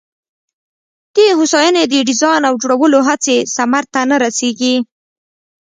د 1.15 1.17
هوساینه 1.37 1.81
د 1.91 1.95
ډیزاین 2.09 2.41
او 2.49 2.53
جوړولو 2.61 2.99
هڅې 3.09 3.37
ثمر 3.55 3.83
ته 3.93 4.01
نه 4.09 4.17
رسېږي. 4.23 4.75